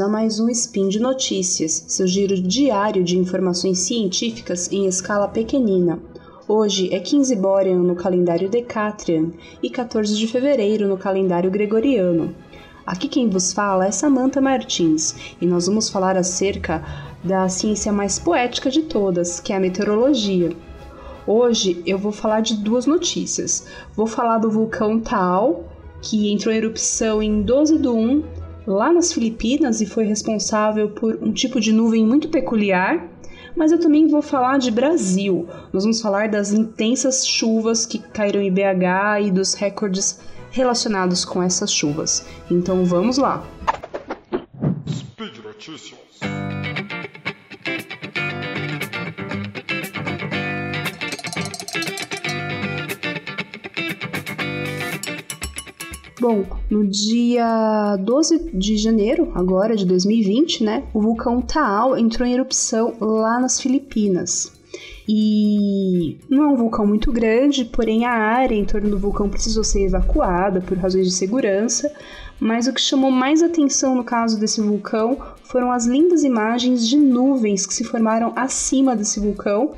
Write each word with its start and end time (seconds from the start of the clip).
a 0.00 0.08
mais 0.08 0.40
um 0.40 0.48
Spin 0.48 0.88
de 0.88 0.98
Notícias, 0.98 1.84
seu 1.86 2.06
giro 2.06 2.40
diário 2.40 3.04
de 3.04 3.18
informações 3.18 3.80
científicas 3.80 4.72
em 4.72 4.86
escala 4.86 5.28
pequenina. 5.28 5.98
Hoje 6.48 6.88
é 6.94 6.98
15 6.98 7.36
Borean 7.36 7.78
no 7.78 7.94
calendário 7.94 8.48
Decatrian 8.48 9.30
e 9.62 9.68
14 9.68 10.16
de 10.16 10.26
fevereiro 10.26 10.88
no 10.88 10.96
calendário 10.96 11.50
Gregoriano. 11.50 12.34
Aqui 12.86 13.08
quem 13.08 13.28
vos 13.28 13.52
fala 13.52 13.86
é 13.86 13.90
Samantha 13.90 14.40
Martins 14.40 15.14
e 15.40 15.46
nós 15.46 15.66
vamos 15.66 15.90
falar 15.90 16.16
acerca 16.16 16.82
da 17.22 17.46
ciência 17.48 17.92
mais 17.92 18.18
poética 18.18 18.70
de 18.70 18.82
todas, 18.82 19.38
que 19.38 19.52
é 19.52 19.56
a 19.56 19.60
meteorologia. 19.60 20.56
Hoje 21.26 21.82
eu 21.84 21.98
vou 21.98 22.12
falar 22.12 22.40
de 22.40 22.54
duas 22.56 22.86
notícias. 22.86 23.66
Vou 23.94 24.06
falar 24.06 24.38
do 24.38 24.50
vulcão 24.50 24.98
Taal, 24.98 25.64
que 26.00 26.32
entrou 26.32 26.54
em 26.54 26.58
erupção 26.58 27.22
em 27.22 27.42
12 27.42 27.78
de 27.78 27.88
1 27.88 28.39
lá 28.74 28.92
nas 28.92 29.12
Filipinas 29.12 29.80
e 29.80 29.86
foi 29.86 30.04
responsável 30.04 30.90
por 30.90 31.18
um 31.22 31.32
tipo 31.32 31.60
de 31.60 31.72
nuvem 31.72 32.06
muito 32.06 32.28
peculiar. 32.28 33.08
Mas 33.56 33.72
eu 33.72 33.80
também 33.80 34.06
vou 34.06 34.22
falar 34.22 34.58
de 34.58 34.70
Brasil. 34.70 35.48
Nós 35.72 35.82
vamos 35.82 36.00
falar 36.00 36.28
das 36.28 36.52
intensas 36.52 37.26
chuvas 37.26 37.84
que 37.84 37.98
caíram 37.98 38.40
em 38.40 38.50
BH 38.50 39.26
e 39.26 39.30
dos 39.30 39.54
recordes 39.54 40.20
relacionados 40.50 41.24
com 41.24 41.42
essas 41.42 41.72
chuvas. 41.72 42.24
Então 42.50 42.84
vamos 42.84 43.18
lá. 43.18 43.44
Speed 44.88 45.38
Notícias. 45.44 45.98
Bom, 56.20 56.44
no 56.68 56.86
dia 56.86 57.96
12 57.96 58.50
de 58.52 58.76
janeiro, 58.76 59.32
agora 59.34 59.74
de 59.74 59.86
2020, 59.86 60.62
né, 60.62 60.84
o 60.92 61.00
vulcão 61.00 61.40
Taal 61.40 61.96
entrou 61.96 62.28
em 62.28 62.34
erupção 62.34 62.92
lá 63.00 63.40
nas 63.40 63.58
Filipinas. 63.58 64.52
E 65.08 66.18
não 66.28 66.44
é 66.44 66.46
um 66.48 66.56
vulcão 66.56 66.86
muito 66.86 67.10
grande, 67.10 67.64
porém 67.64 68.04
a 68.04 68.12
área 68.12 68.54
em 68.54 68.66
torno 68.66 68.90
do 68.90 68.98
vulcão 68.98 69.30
precisou 69.30 69.64
ser 69.64 69.86
evacuada 69.86 70.60
por 70.60 70.76
razões 70.76 71.06
de 71.06 71.14
segurança. 71.14 71.90
Mas 72.38 72.66
o 72.66 72.72
que 72.72 72.80
chamou 72.80 73.10
mais 73.10 73.42
atenção 73.42 73.94
no 73.94 74.04
caso 74.04 74.38
desse 74.38 74.60
vulcão 74.60 75.18
foram 75.42 75.72
as 75.72 75.86
lindas 75.86 76.22
imagens 76.22 76.86
de 76.86 76.96
nuvens 76.96 77.66
que 77.66 77.74
se 77.74 77.82
formaram 77.82 78.32
acima 78.36 78.94
desse 78.94 79.20
vulcão, 79.20 79.72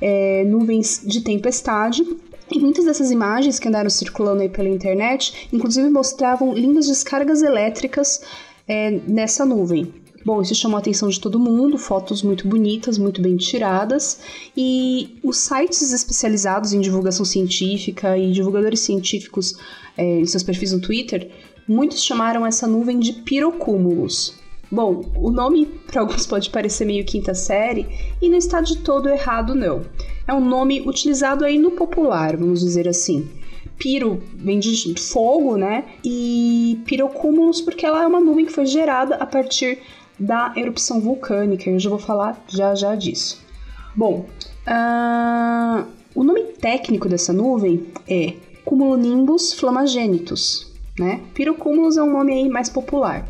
é, 0.00 0.44
nuvens 0.44 1.02
de 1.04 1.20
tempestade, 1.22 2.04
e 2.50 2.60
muitas 2.60 2.84
dessas 2.84 3.10
imagens 3.10 3.58
que 3.58 3.68
andaram 3.68 3.90
circulando 3.90 4.42
aí 4.42 4.48
pela 4.48 4.68
internet, 4.68 5.48
inclusive 5.52 5.88
mostravam 5.88 6.52
lindas 6.52 6.86
descargas 6.86 7.42
elétricas 7.42 8.20
é, 8.68 9.00
nessa 9.06 9.44
nuvem. 9.44 9.92
Bom, 10.24 10.42
isso 10.42 10.56
chamou 10.56 10.76
a 10.76 10.80
atenção 10.80 11.08
de 11.08 11.20
todo 11.20 11.38
mundo, 11.38 11.78
fotos 11.78 12.20
muito 12.20 12.48
bonitas, 12.48 12.98
muito 12.98 13.22
bem 13.22 13.36
tiradas, 13.36 14.18
e 14.56 15.20
os 15.22 15.38
sites 15.38 15.92
especializados 15.92 16.72
em 16.72 16.80
divulgação 16.80 17.24
científica 17.24 18.18
e 18.18 18.32
divulgadores 18.32 18.80
científicos 18.80 19.56
é, 19.96 20.18
em 20.18 20.26
seus 20.26 20.42
perfis 20.42 20.72
no 20.72 20.80
Twitter, 20.80 21.30
muitos 21.68 22.02
chamaram 22.02 22.44
essa 22.44 22.66
nuvem 22.66 22.98
de 22.98 23.12
pirocúmulos. 23.12 24.34
Bom, 24.70 25.04
o 25.14 25.30
nome 25.30 25.66
para 25.86 26.00
alguns 26.00 26.26
pode 26.26 26.50
parecer 26.50 26.84
meio 26.84 27.04
quinta 27.04 27.34
série 27.34 27.86
e 28.20 28.28
não 28.28 28.36
está 28.36 28.60
de 28.60 28.78
todo 28.78 29.08
errado, 29.08 29.54
não. 29.54 29.82
É 30.26 30.34
um 30.34 30.44
nome 30.44 30.80
utilizado 30.80 31.44
aí 31.44 31.58
no 31.58 31.70
popular, 31.72 32.36
vamos 32.36 32.60
dizer 32.60 32.88
assim. 32.88 33.28
Piro 33.78 34.22
vem 34.34 34.58
de 34.58 34.94
fogo, 34.98 35.56
né? 35.56 35.84
E 36.04 36.80
pirocúmulos 36.86 37.60
porque 37.60 37.86
ela 37.86 38.02
é 38.02 38.06
uma 38.06 38.20
nuvem 38.20 38.46
que 38.46 38.52
foi 38.52 38.66
gerada 38.66 39.16
a 39.16 39.26
partir 39.26 39.78
da 40.18 40.52
erupção 40.56 41.00
vulcânica. 41.00 41.70
Eu 41.70 41.78
já 41.78 41.90
vou 41.90 41.98
falar 41.98 42.42
já 42.48 42.74
já 42.74 42.94
disso. 42.94 43.40
Bom, 43.94 44.26
uh, 44.66 45.86
o 46.14 46.24
nome 46.24 46.42
técnico 46.60 47.08
dessa 47.08 47.32
nuvem 47.32 47.86
é 48.08 48.34
cumulonimbus 48.64 49.52
flamagênitos, 49.52 50.72
né? 50.98 51.20
Pirocúmulos 51.34 51.96
é 51.96 52.02
um 52.02 52.10
nome 52.10 52.32
aí 52.32 52.48
mais 52.48 52.68
popular. 52.68 53.24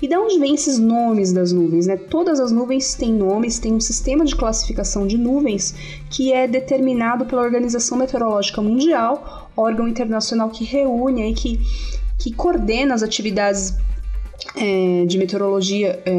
E 0.00 0.06
de 0.06 0.16
onde 0.16 0.38
vêm 0.38 0.54
esses 0.54 0.78
nomes 0.78 1.32
das 1.32 1.52
nuvens? 1.52 1.86
Né? 1.86 1.96
Todas 1.96 2.38
as 2.38 2.52
nuvens 2.52 2.94
têm 2.94 3.12
nomes, 3.12 3.58
tem 3.58 3.72
um 3.72 3.80
sistema 3.80 4.24
de 4.24 4.36
classificação 4.36 5.06
de 5.06 5.16
nuvens 5.16 5.74
que 6.10 6.32
é 6.32 6.46
determinado 6.46 7.24
pela 7.24 7.42
Organização 7.42 7.96
Meteorológica 7.96 8.60
Mundial, 8.60 9.50
órgão 9.56 9.88
internacional 9.88 10.50
que 10.50 10.64
reúne 10.64 11.30
e 11.30 11.34
que, 11.34 11.60
que 12.18 12.32
coordena 12.32 12.94
as 12.94 13.02
atividades 13.02 13.74
é, 14.56 15.04
de 15.04 15.18
meteorologia 15.18 16.02
é, 16.06 16.10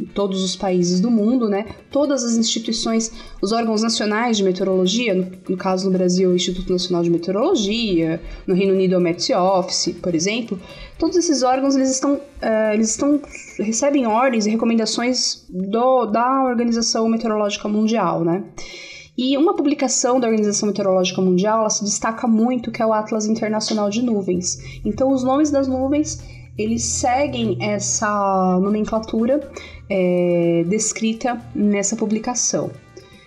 em 0.00 0.04
todos 0.14 0.42
os 0.42 0.54
países 0.54 1.00
do 1.00 1.10
mundo, 1.10 1.48
né? 1.48 1.66
Todas 1.90 2.22
as 2.22 2.36
instituições, 2.36 3.12
os 3.42 3.50
órgãos 3.50 3.82
nacionais 3.82 4.36
de 4.36 4.44
meteorologia, 4.44 5.14
no, 5.14 5.26
no 5.48 5.56
caso 5.56 5.86
no 5.86 5.90
Brasil, 5.90 6.30
o 6.30 6.34
Instituto 6.34 6.72
Nacional 6.72 7.02
de 7.02 7.10
Meteorologia, 7.10 8.20
no 8.46 8.54
Reino 8.54 8.72
Unido, 8.72 8.96
o 8.96 9.00
Met 9.00 9.32
Office, 9.34 9.96
por 10.00 10.14
exemplo, 10.14 10.58
todos 10.96 11.16
esses 11.16 11.42
órgãos 11.42 11.74
eles 11.74 11.90
estão, 11.90 12.14
uh, 12.14 12.72
eles 12.72 12.90
estão 12.90 13.20
recebem 13.58 14.06
ordens 14.06 14.46
e 14.46 14.50
recomendações 14.50 15.44
do, 15.50 16.06
da 16.06 16.44
Organização 16.44 17.08
Meteorológica 17.08 17.68
Mundial, 17.68 18.24
né? 18.24 18.44
E 19.18 19.36
uma 19.36 19.54
publicação 19.54 20.18
da 20.18 20.26
Organização 20.26 20.68
Meteorológica 20.68 21.20
Mundial 21.20 21.60
ela 21.60 21.70
se 21.70 21.84
destaca 21.84 22.26
muito, 22.26 22.70
que 22.70 22.80
é 22.80 22.86
o 22.86 22.92
Atlas 22.92 23.26
Internacional 23.26 23.90
de 23.90 24.02
Nuvens. 24.02 24.58
Então, 24.84 25.12
os 25.12 25.22
nomes 25.22 25.50
das 25.50 25.68
nuvens 25.68 26.22
eles 26.56 26.84
seguem 26.84 27.56
essa 27.60 28.58
nomenclatura 28.60 29.50
é, 29.88 30.64
descrita 30.68 31.40
nessa 31.54 31.96
publicação. 31.96 32.70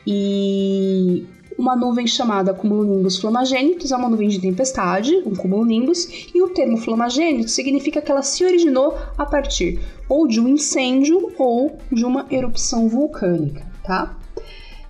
E 0.06 1.25
uma 1.58 1.75
nuvem 1.75 2.06
chamada 2.06 2.53
cumulonimbus 2.53 3.18
flamagênitos 3.18 3.91
é 3.91 3.96
uma 3.96 4.09
nuvem 4.09 4.28
de 4.28 4.40
tempestade, 4.40 5.16
um 5.25 5.34
cumulonimbus, 5.34 6.28
e 6.34 6.41
o 6.41 6.50
termo 6.50 6.78
flamagênito 6.78 7.50
significa 7.50 8.02
que 8.02 8.12
ela 8.12 8.22
se 8.22 8.44
originou 8.44 8.96
a 9.18 9.25
partir 9.25 9.80
ou 10.09 10.28
de 10.28 10.40
um 10.40 10.47
incêndio 10.47 11.31
ou 11.38 11.78
de 11.91 12.06
uma 12.06 12.25
erupção 12.30 12.88
vulcânica, 12.88 13.66
tá? 13.84 14.18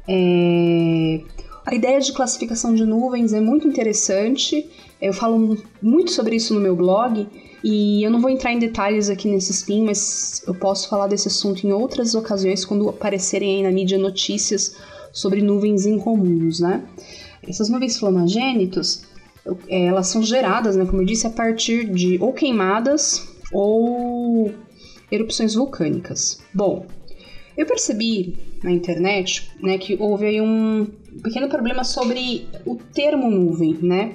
É... 0.07 1.21
A 1.65 1.73
ideia 1.73 1.99
de 1.99 2.13
classificação 2.13 2.75
de 2.75 2.85
nuvens 2.85 3.33
é 3.33 3.39
muito 3.39 3.67
interessante, 3.67 4.69
eu 5.01 5.13
falo 5.13 5.57
muito 5.81 6.11
sobre 6.11 6.35
isso 6.35 6.53
no 6.53 6.59
meu 6.59 6.75
blog, 6.75 7.27
e 7.67 8.03
eu 8.03 8.11
não 8.11 8.21
vou 8.21 8.29
entrar 8.29 8.53
em 8.53 8.59
detalhes 8.59 9.09
aqui 9.09 9.27
nesse 9.27 9.51
spin, 9.51 9.85
mas 9.85 10.43
eu 10.45 10.53
posso 10.53 10.87
falar 10.87 11.07
desse 11.07 11.29
assunto 11.29 11.65
em 11.65 11.71
outras 11.71 12.13
ocasiões 12.13 12.63
quando 12.63 12.87
aparecerem 12.87 13.55
aí 13.55 13.63
na 13.63 13.71
mídia 13.71 13.97
notícias 13.97 14.77
sobre 15.11 15.41
nuvens 15.41 15.87
incomuns, 15.87 16.59
né? 16.59 16.87
Essas 17.41 17.67
nuvens 17.67 17.97
flamagênitos, 17.97 19.01
é, 19.67 19.85
elas 19.87 20.09
são 20.09 20.21
geradas, 20.21 20.75
né, 20.75 20.85
como 20.85 21.01
eu 21.01 21.05
disse, 21.07 21.25
a 21.25 21.29
partir 21.31 21.89
de 21.89 22.19
ou 22.21 22.33
queimadas 22.33 23.27
ou 23.51 24.53
erupções 25.11 25.55
vulcânicas. 25.55 26.39
Bom, 26.53 26.85
eu 27.57 27.65
percebi 27.65 28.37
na 28.63 28.71
internet, 28.71 29.49
né, 29.59 29.79
que 29.79 29.97
houve 29.99 30.27
aí 30.27 30.39
um 30.39 30.85
pequeno 31.23 31.49
problema 31.49 31.83
sobre 31.83 32.47
o 32.63 32.75
termo 32.75 33.31
nuvem, 33.31 33.75
né? 33.81 34.13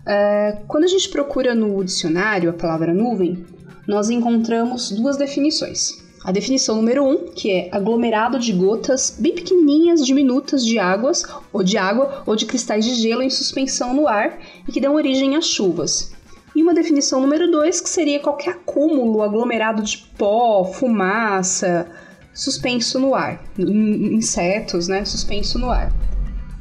Uh, 0.00 0.64
quando 0.66 0.84
a 0.84 0.88
gente 0.88 1.08
procura 1.08 1.54
no 1.54 1.84
dicionário 1.84 2.50
a 2.50 2.54
palavra 2.54 2.94
nuvem, 2.94 3.44
nós 3.86 4.08
encontramos 4.08 4.90
duas 4.90 5.16
definições. 5.16 6.00
A 6.22 6.32
definição 6.32 6.76
número 6.76 7.02
um, 7.02 7.30
que 7.30 7.50
é 7.50 7.68
aglomerado 7.72 8.38
de 8.38 8.52
gotas 8.52 9.16
bem 9.18 9.34
pequenininhas, 9.34 10.04
diminutas 10.04 10.64
de 10.64 10.78
águas, 10.78 11.24
ou 11.50 11.62
de 11.62 11.78
água, 11.78 12.22
ou 12.26 12.36
de 12.36 12.44
cristais 12.44 12.84
de 12.84 12.94
gelo 12.94 13.22
em 13.22 13.30
suspensão 13.30 13.94
no 13.94 14.06
ar 14.06 14.38
e 14.68 14.72
que 14.72 14.80
dão 14.80 14.94
origem 14.94 15.34
às 15.34 15.46
chuvas. 15.46 16.12
E 16.54 16.62
uma 16.62 16.74
definição 16.74 17.20
número 17.20 17.50
dois, 17.50 17.80
que 17.80 17.88
seria 17.88 18.20
qualquer 18.20 18.50
acúmulo 18.50 19.22
aglomerado 19.22 19.82
de 19.82 19.96
pó, 20.18 20.64
fumaça, 20.64 21.88
suspenso 22.34 22.98
no 22.98 23.14
ar, 23.14 23.42
insetos, 23.58 24.88
né, 24.88 25.04
suspenso 25.04 25.58
no 25.58 25.70
ar. 25.70 25.90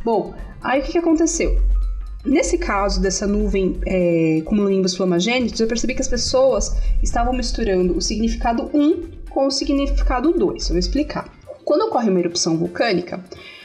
Bom, 0.05 0.33
aí 0.61 0.79
o 0.79 0.83
que 0.83 0.97
aconteceu? 0.97 1.61
Nesse 2.25 2.57
caso 2.57 3.01
dessa 3.01 3.25
nuvem 3.25 3.79
é, 3.85 4.41
cumulonimbus 4.45 4.95
flamagênitos, 4.95 5.59
eu 5.59 5.67
percebi 5.67 5.95
que 5.95 6.01
as 6.01 6.07
pessoas 6.07 6.75
estavam 7.01 7.33
misturando 7.33 7.95
o 7.95 8.01
significado 8.01 8.69
1 8.73 9.29
com 9.29 9.47
o 9.47 9.51
significado 9.51 10.33
2. 10.33 10.63
Eu 10.63 10.69
vou 10.69 10.79
explicar. 10.79 11.33
Quando 11.63 11.83
ocorre 11.83 12.09
uma 12.09 12.19
erupção 12.19 12.57
vulcânica, 12.57 13.23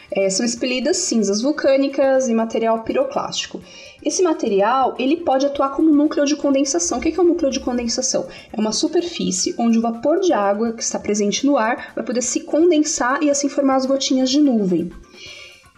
é, 0.09 0.31
são 0.31 0.47
expelidas 0.47 0.99
cinzas 0.99 1.43
vulcânicas 1.43 2.29
e 2.29 2.35
material 2.35 2.85
piroclástico. 2.85 3.61
Esse 4.05 4.23
material 4.23 4.95
ele 5.01 5.17
pode 5.17 5.47
atuar 5.47 5.71
como 5.71 5.93
núcleo 5.93 6.25
de 6.25 6.37
condensação. 6.37 6.99
O 6.99 7.01
que 7.01 7.19
é 7.19 7.21
o 7.21 7.27
núcleo 7.27 7.51
de 7.51 7.59
condensação? 7.59 8.29
É 8.53 8.61
uma 8.61 8.71
superfície 8.71 9.55
onde 9.59 9.79
o 9.79 9.83
vapor 9.83 10.21
de 10.21 10.33
água 10.33 10.73
que 10.73 10.83
está 10.83 11.01
presente 11.01 11.45
no 11.45 11.57
ar 11.57 11.93
vai 11.97 12.05
poder 12.05 12.23
se 12.23 12.41
condensar 12.41 13.21
e 13.21 13.31
assim 13.31 13.49
formar 13.49 13.77
as 13.77 13.87
gotinhas 13.87 14.31
de 14.31 14.39
nuvem. 14.39 14.93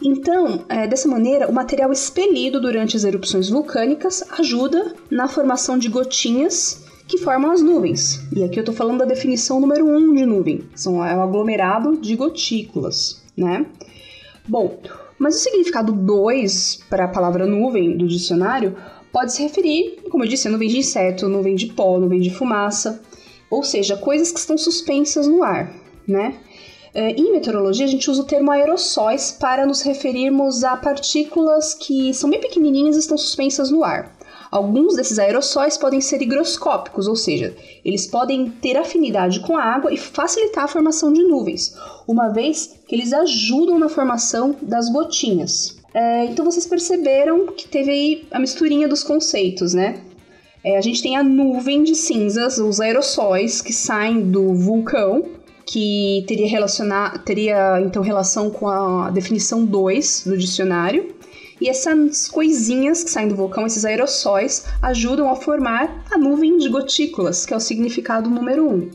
Então, 0.03 0.65
é, 0.69 0.87
dessa 0.87 1.09
maneira, 1.09 1.49
o 1.49 1.53
material 1.53 1.91
expelido 1.91 2.61
durante 2.61 2.97
as 2.97 3.05
erupções 3.05 3.49
vulcânicas 3.49 4.23
ajuda 4.39 4.95
na 5.11 5.27
formação 5.27 5.79
de 5.79 5.89
gotinhas 5.89 6.85
que 7.09 7.19
formam 7.19 7.51
as 7.51 7.63
nuvens. 7.63 8.21
E 8.35 8.43
aqui 8.43 8.59
eu 8.59 8.63
estou 8.63 8.75
falando 8.75 8.99
da 8.99 9.05
definição 9.05 9.61
número 9.61 9.87
1 9.87 9.97
um 9.97 10.15
de 10.15 10.27
nuvem, 10.27 10.65
são 10.75 11.05
é 11.05 11.17
um 11.17 11.23
aglomerado 11.23 11.97
de 11.97 12.15
gotículas, 12.17 13.23
né? 13.37 13.65
Bom, 14.47 14.81
mas 15.19 15.37
o 15.37 15.39
significado 15.39 15.93
2 15.93 16.85
para 16.91 17.05
a 17.05 17.09
palavra 17.09 17.47
nuvem 17.47 17.97
do 17.97 18.07
dicionário 18.07 18.77
pode 19.13 19.33
se 19.33 19.43
referir, 19.43 20.01
como 20.11 20.25
eu 20.25 20.29
disse, 20.29 20.49
a 20.49 20.51
nuvem 20.51 20.69
de 20.69 20.79
inseto, 20.79 21.29
nuvem 21.29 21.55
de 21.55 21.67
pó, 21.69 21.99
nuvem 21.99 22.21
de 22.21 22.31
fumaça, 22.31 23.01
ou 23.49 23.63
seja, 23.63 23.97
coisas 23.97 24.31
que 24.31 24.39
estão 24.39 24.59
suspensas 24.59 25.27
no 25.27 25.43
ar, 25.43 25.73
né? 26.07 26.39
É, 26.99 27.11
em 27.11 27.31
meteorologia, 27.31 27.85
a 27.85 27.89
gente 27.91 28.11
usa 28.11 28.23
o 28.23 28.25
termo 28.25 28.51
aerossóis 28.51 29.31
para 29.31 29.67
nos 29.67 29.83
referirmos 29.83 30.65
a 30.65 30.79
partículas 30.79 31.75
que 31.75 32.15
são 32.15 32.31
bem 32.31 32.41
pequenininhas 32.41 32.97
e 32.97 33.01
estão 33.01 33.19
suspensas 33.19 33.71
no 33.71 33.85
ar. 33.85 34.17
Alguns 34.51 34.97
desses 34.97 35.19
aerossóis 35.19 35.77
podem 35.77 36.01
ser 36.01 36.23
higroscópicos, 36.23 37.07
ou 37.07 37.15
seja, 37.15 37.55
eles 37.85 38.07
podem 38.07 38.49
ter 38.49 38.79
afinidade 38.79 39.41
com 39.41 39.59
a 39.59 39.63
água 39.63 39.93
e 39.93 39.99
facilitar 39.99 40.65
a 40.65 40.69
formação 40.69 41.13
de 41.13 41.23
nuvens, 41.23 41.77
uma 42.09 42.31
vez 42.31 42.79
que 42.89 42.95
eles 42.95 43.13
ajudam 43.13 43.79
na 43.79 43.91
formação 43.91 44.57
das 44.63 44.89
gotinhas. 44.89 45.77
É, 45.93 46.25
então 46.25 46.47
vocês 46.47 46.67
perceberam 46.67 47.49
que 47.49 47.69
teve 47.69 47.91
aí 47.91 48.27
a 48.31 48.39
misturinha 48.39 48.89
dos 48.89 49.05
conceitos, 49.05 49.75
né? 49.75 50.01
É, 50.65 50.79
a 50.79 50.81
gente 50.81 51.03
tem 51.03 51.15
a 51.15 51.23
nuvem 51.23 51.85
de 51.85 51.95
cinzas, 51.95 52.57
os 52.57 52.81
aerossóis 52.81 53.61
que 53.61 53.73
saem 53.75 54.31
do 54.31 54.55
vulcão, 54.55 55.36
que 55.67 56.25
teria, 56.29 56.49
relacionar, 56.49 57.19
teria 57.25 57.81
então 57.81 58.01
relação 58.01 58.51
com 58.51 58.69
a 58.69 59.11
definição 59.11 59.65
2 59.65 60.25
do 60.27 60.39
dicionário. 60.39 61.15
E 61.61 61.69
essas 61.69 62.29
coisinhas 62.29 63.03
que 63.03 63.11
saem 63.11 63.29
do 63.29 63.35
vulcão, 63.35 63.67
esses 63.67 63.85
aerossóis, 63.85 64.67
ajudam 64.81 65.29
a 65.29 65.35
formar 65.35 66.05
a 66.11 66.17
nuvem 66.17 66.59
de 66.59 66.69
gotículas, 66.69 67.45
que 67.45 67.53
é 67.53 67.57
o 67.57 67.61
significado 67.61 68.31
número 68.31 68.69
1. 68.69 68.75
Um. 68.75 68.91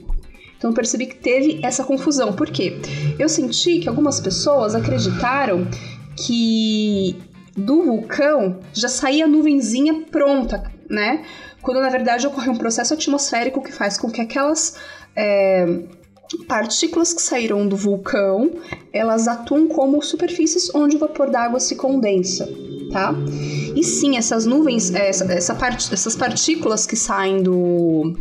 Então 0.57 0.69
eu 0.69 0.75
percebi 0.75 1.07
que 1.07 1.15
teve 1.15 1.59
essa 1.63 1.83
confusão. 1.83 2.33
Por 2.33 2.50
quê? 2.50 2.79
Eu 3.17 3.27
senti 3.27 3.79
que 3.79 3.89
algumas 3.89 4.19
pessoas 4.19 4.75
acreditaram 4.75 5.67
que 6.15 7.17
do 7.57 7.83
vulcão 7.83 8.59
já 8.71 8.88
saía 8.88 9.25
a 9.25 9.27
nuvenzinha 9.27 10.06
pronta, 10.12 10.71
né? 10.88 11.25
Quando 11.63 11.81
na 11.81 11.89
verdade 11.89 12.27
ocorre 12.27 12.50
um 12.50 12.57
processo 12.57 12.94
atmosférico 12.94 13.62
que 13.62 13.71
faz 13.71 13.97
com 13.97 14.09
que 14.09 14.21
aquelas 14.21 14.77
é, 15.15 15.65
partículas 16.47 17.13
que 17.13 17.21
saíram 17.21 17.67
do 17.67 17.75
vulcão, 17.75 18.51
elas 18.93 19.27
atuam 19.27 19.67
como 19.67 20.01
superfícies 20.01 20.73
onde 20.73 20.95
o 20.95 20.99
vapor 20.99 21.29
d'água 21.29 21.59
se 21.59 21.75
condensa, 21.75 22.47
tá? 22.91 23.13
E 23.75 23.83
sim, 23.83 24.17
essas 24.17 24.45
nuvens, 24.45 24.93
essa, 24.93 25.31
essa 25.31 25.55
part, 25.55 25.93
essas 25.93 26.15
partículas 26.15 26.85
que 26.85 26.95
saem 26.95 27.41
do, 27.41 28.15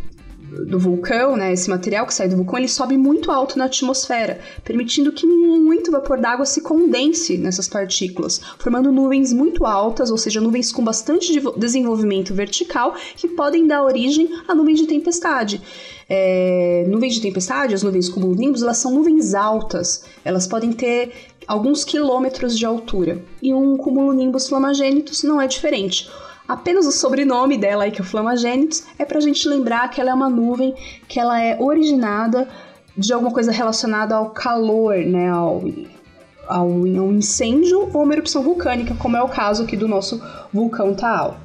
do 0.50 0.78
vulcão, 0.78 1.36
né, 1.36 1.52
esse 1.52 1.70
material 1.70 2.06
que 2.06 2.14
sai 2.14 2.28
do 2.28 2.36
vulcão, 2.36 2.58
ele 2.58 2.68
sobe 2.68 2.96
muito 2.96 3.30
alto 3.30 3.56
na 3.56 3.66
atmosfera, 3.66 4.40
permitindo 4.64 5.12
que 5.12 5.26
muito 5.26 5.90
vapor 5.90 6.18
d'água 6.18 6.44
se 6.44 6.60
condense 6.60 7.38
nessas 7.38 7.68
partículas, 7.68 8.40
formando 8.58 8.90
nuvens 8.90 9.32
muito 9.32 9.64
altas, 9.64 10.10
ou 10.10 10.18
seja, 10.18 10.40
nuvens 10.40 10.72
com 10.72 10.82
bastante 10.82 11.40
desenvolvimento 11.56 12.34
vertical, 12.34 12.94
que 13.16 13.28
podem 13.28 13.66
dar 13.66 13.84
origem 13.84 14.28
a 14.48 14.54
nuvens 14.54 14.80
de 14.80 14.86
tempestade. 14.86 15.62
É, 16.08 16.84
nuvens 16.88 17.14
de 17.14 17.20
tempestade, 17.20 17.74
as 17.74 17.82
nuvens 17.82 18.08
cumulonimbus, 18.08 18.62
elas 18.62 18.78
são 18.78 18.92
nuvens 18.92 19.34
altas, 19.34 20.04
elas 20.24 20.46
podem 20.46 20.72
ter 20.72 21.12
alguns 21.46 21.84
quilômetros 21.84 22.58
de 22.58 22.66
altura. 22.66 23.22
E 23.40 23.54
um 23.54 23.76
cumulonimbus 23.76 24.48
flamagênitus 24.48 25.22
não 25.22 25.40
é 25.40 25.46
diferente. 25.46 26.10
Apenas 26.50 26.84
o 26.84 26.90
sobrenome 26.90 27.56
dela, 27.56 27.84
aí, 27.84 27.92
que 27.92 28.00
é 28.00 28.02
o 28.02 28.06
Flamagênitos, 28.06 28.82
é 28.98 29.04
pra 29.04 29.20
gente 29.20 29.48
lembrar 29.48 29.88
que 29.88 30.00
ela 30.00 30.10
é 30.10 30.14
uma 30.14 30.28
nuvem 30.28 30.74
que 31.06 31.20
ela 31.20 31.40
é 31.40 31.56
originada 31.62 32.48
de 32.96 33.12
alguma 33.12 33.32
coisa 33.32 33.52
relacionada 33.52 34.16
ao 34.16 34.30
calor, 34.30 34.96
né, 34.96 35.30
ao, 35.30 35.62
ao, 36.48 36.66
ao 36.68 37.12
incêndio 37.12 37.88
ou 37.94 38.02
uma 38.02 38.12
erupção 38.14 38.42
vulcânica, 38.42 38.96
como 38.96 39.16
é 39.16 39.22
o 39.22 39.28
caso 39.28 39.62
aqui 39.62 39.76
do 39.76 39.86
nosso 39.86 40.20
vulcão 40.52 40.92
Taal. 40.92 41.38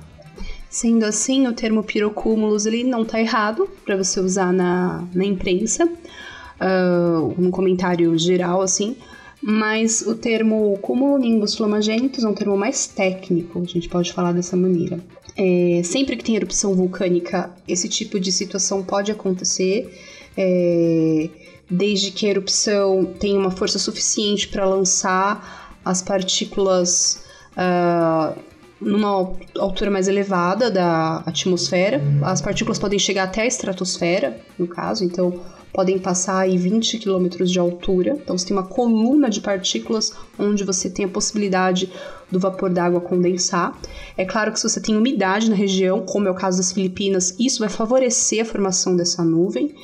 Sendo 0.72 1.04
assim, 1.04 1.46
o 1.46 1.54
termo 1.54 1.84
pirocúmulos 1.84 2.66
ele 2.66 2.84
não 2.84 3.04
está 3.04 3.22
errado 3.22 3.69
para 3.86 3.96
você 3.96 4.19
usar 4.19 4.51
na, 4.51 5.04
na 5.13 5.24
imprensa, 5.24 5.86
uh, 5.86 7.36
um 7.38 7.51
comentário 7.51 8.18
geral 8.18 8.60
assim, 8.60 8.98
mas 9.47 10.01
o 10.01 10.15
termo 10.15 10.75
cumulonimbus 10.81 11.53
flamagênitos 11.53 12.24
é 12.24 12.27
um 12.27 12.33
termo 12.33 12.57
mais 12.57 12.88
técnico, 12.88 13.62
a 13.62 13.65
gente 13.65 13.88
pode 13.88 14.12
falar 14.12 14.31
dessa 14.31 14.57
maneira. 14.57 15.00
É, 15.38 15.81
sempre 15.83 16.15
que 16.15 16.24
tem 16.24 16.36
erupção 16.36 16.74
vulcânica, 16.74 17.53
esse 17.68 17.88
tipo 17.88 18.19
de 18.19 18.31
situação 18.31 18.81
pode 18.81 19.12
acontecer, 19.12 20.01
é, 20.36 21.30
desde 21.69 22.09
que 22.09 22.25
a 22.25 22.30
erupção 22.31 23.06
tenha 23.19 23.38
uma 23.38 23.51
força 23.51 23.77
suficiente 23.77 24.47
para 24.47 24.65
lançar 24.65 25.77
as 25.86 26.01
partículas 26.01 27.24
uh, 27.51 28.36
numa 28.81 29.31
altura 29.59 29.91
mais 29.91 30.07
elevada 30.07 30.71
da 30.71 31.18
atmosfera. 31.18 32.01
As 32.24 32.41
partículas 32.41 32.80
podem 32.80 32.98
chegar 32.98 33.25
até 33.25 33.41
a 33.41 33.45
estratosfera, 33.45 34.39
no 34.57 34.68
caso, 34.68 35.03
então 35.03 35.39
podem 35.75 36.00
passar 36.00 36.39
aí 36.39 36.57
20 36.57 36.98
quilômetros 37.00 37.51
de 37.51 37.60
altura. 37.60 38.18
Então 38.24 38.38
você 38.38 38.48
tem 38.48 38.56
uma 38.56 38.66
coluna 38.66 39.30
de 39.30 39.42
partículas 39.42 40.13
onde 40.39 40.63
você 40.63 40.89
tem 40.89 41.04
a 41.04 41.10
possibilidade 41.10 41.92
do 42.31 42.39
vapor 42.39 42.69
d'água 42.69 43.01
condensar. 43.01 43.77
É 44.16 44.24
claro 44.24 44.54
que 44.54 44.60
se 44.60 44.69
você 44.69 44.80
tem 44.80 44.95
umidade 44.95 45.50
na 45.50 45.56
região, 45.56 46.00
como 46.06 46.30
é 46.30 46.31
o 46.31 46.36
caso 46.36 46.57
das 46.60 46.72
Filipinas, 46.72 47.36
isso 47.38 47.60
vai 47.60 47.68
favorecer 47.68 48.42
a 48.42 48.45
formação 48.45 48.95
dessa 48.95 49.22
nuvem. 49.22 49.75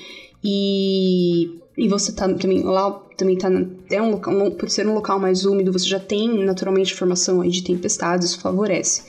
E, 0.41 1.59
e 1.77 1.89
você 1.89 2.13
tá 2.13 2.33
também 2.33 2.63
lá 2.63 2.97
também 3.17 3.37
tá 3.37 3.49
é 3.89 4.01
um 4.01 4.11
local, 4.11 4.51
por 4.51 4.69
ser 4.69 4.87
um 4.87 4.93
local 4.93 5.19
mais 5.19 5.45
úmido, 5.45 5.73
você 5.73 5.87
já 5.87 5.99
tem 5.99 6.43
naturalmente 6.45 6.95
formação 6.95 7.41
aí 7.41 7.49
de 7.49 7.63
tempestades, 7.63 8.29
isso 8.29 8.39
favorece. 8.39 9.03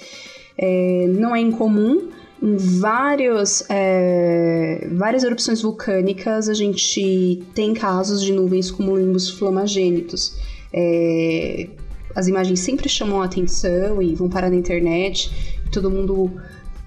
É, 0.59 1.07
não 1.09 1.35
é 1.35 1.41
incomum 1.41 2.11
vários, 2.43 3.63
é, 3.69 4.89
várias 4.93 5.23
erupções 5.23 5.63
vulcânicas, 5.63 6.49
a 6.49 6.55
gente 6.55 7.43
tem 7.55 7.73
casos 7.73 8.21
de 8.21 8.33
nuvens 8.33 8.71
cumulonimbus 8.71 9.31
flamagênitos. 9.31 10.37
É, 10.73 11.69
as 12.17 12.27
imagens 12.27 12.59
sempre 12.61 12.89
chamam 12.89 13.23
a 13.23 13.27
atenção 13.27 14.03
e 14.03 14.15
vão 14.15 14.29
parar 14.29 14.51
na 14.51 14.57
internet, 14.57 15.31
todo 15.71 15.91
mundo 15.91 16.33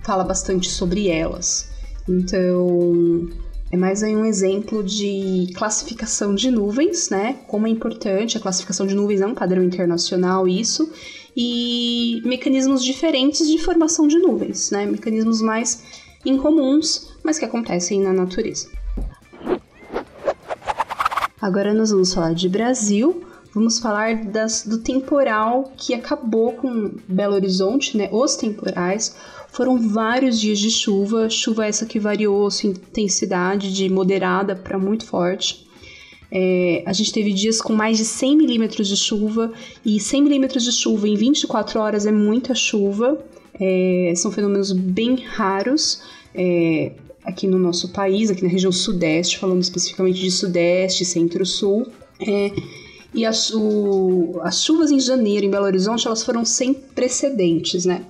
fala 0.03 0.23
bastante 0.23 0.69
sobre 0.69 1.07
elas. 1.07 1.69
Então, 2.07 3.29
é 3.71 3.77
mais 3.77 4.03
aí 4.03 4.15
um 4.15 4.25
exemplo 4.25 4.83
de 4.83 5.47
classificação 5.55 6.35
de 6.35 6.51
nuvens, 6.51 7.09
né? 7.09 7.39
Como 7.47 7.65
é 7.65 7.69
importante, 7.69 8.37
a 8.37 8.41
classificação 8.41 8.85
de 8.85 8.93
nuvens 8.93 9.21
é 9.21 9.25
um 9.25 9.33
padrão 9.33 9.63
internacional, 9.63 10.47
isso, 10.47 10.91
e 11.35 12.21
mecanismos 12.23 12.83
diferentes 12.83 13.47
de 13.47 13.57
formação 13.57 14.07
de 14.07 14.17
nuvens, 14.17 14.71
né? 14.71 14.85
Mecanismos 14.85 15.41
mais 15.41 15.83
incomuns, 16.25 17.11
mas 17.23 17.37
que 17.37 17.45
acontecem 17.45 18.01
na 18.01 18.13
natureza. 18.13 18.69
Agora 21.41 21.73
nós 21.73 21.91
vamos 21.91 22.13
falar 22.13 22.33
de 22.33 22.47
Brasil. 22.47 23.23
Vamos 23.53 23.79
falar 23.79 24.25
das, 24.25 24.65
do 24.65 24.79
temporal 24.79 25.71
que 25.77 25.93
acabou 25.93 26.53
com 26.53 26.91
Belo 27.07 27.35
Horizonte, 27.35 27.95
né? 27.95 28.09
Os 28.11 28.35
temporais. 28.35 29.15
Foram 29.49 29.77
vários 29.77 30.39
dias 30.39 30.59
de 30.59 30.69
chuva, 30.69 31.29
chuva 31.29 31.65
essa 31.65 31.85
que 31.85 31.99
variou 31.99 32.51
sua 32.51 32.71
intensidade 32.71 33.73
de 33.73 33.89
moderada 33.89 34.55
para 34.55 34.77
muito 34.77 35.05
forte. 35.05 35.64
É, 36.37 36.83
a 36.85 36.91
gente 36.91 37.13
teve 37.13 37.31
dias 37.31 37.61
com 37.61 37.71
mais 37.71 37.97
de 37.97 38.03
100 38.03 38.35
milímetros 38.35 38.89
de 38.89 38.97
chuva, 38.97 39.53
e 39.85 40.01
100 40.01 40.21
milímetros 40.21 40.65
de 40.65 40.71
chuva 40.73 41.07
em 41.07 41.15
24 41.15 41.79
horas 41.79 42.05
é 42.05 42.11
muita 42.11 42.53
chuva. 42.53 43.17
É, 43.57 44.11
são 44.17 44.29
fenômenos 44.33 44.73
bem 44.73 45.15
raros 45.15 46.01
é, 46.33 46.91
aqui 47.23 47.47
no 47.47 47.57
nosso 47.57 47.93
país, 47.93 48.29
aqui 48.29 48.43
na 48.43 48.49
região 48.49 48.69
sudeste, 48.69 49.37
falando 49.37 49.61
especificamente 49.61 50.19
de 50.19 50.29
sudeste, 50.29 51.05
centro-sul. 51.05 51.87
É, 52.19 52.51
e 53.13 53.25
as, 53.25 53.51
o, 53.51 54.41
as 54.43 54.61
chuvas 54.61 54.91
em 54.91 54.99
janeiro 54.99 55.45
em 55.45 55.49
Belo 55.49 55.63
Horizonte 55.63 56.05
elas 56.05 56.21
foram 56.21 56.43
sem 56.43 56.73
precedentes, 56.73 57.85
né? 57.85 58.05